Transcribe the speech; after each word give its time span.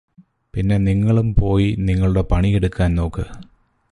പിന്നെ 0.53 0.77
നിങ്ങളും 0.77 1.27
പോയി 1.35 1.75
നിങ്ങളുടെ 1.79 2.21
പണിയെടുക്കാൻ 2.21 2.95
നോക്ക് 2.95 3.25